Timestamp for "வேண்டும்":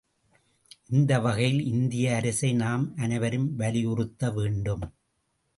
4.31-4.83